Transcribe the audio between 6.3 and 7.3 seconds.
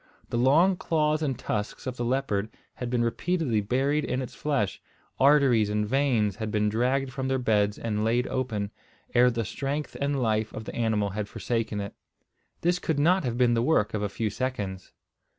had been dragged from